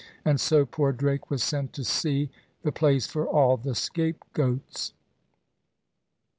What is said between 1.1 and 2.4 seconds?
was sent to sea;